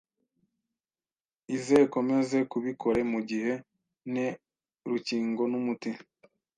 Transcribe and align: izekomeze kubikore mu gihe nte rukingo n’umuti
izekomeze 1.55 2.37
kubikore 2.51 3.01
mu 3.11 3.19
gihe 3.29 3.53
nte 4.11 4.27
rukingo 4.89 5.43
n’umuti 5.51 5.89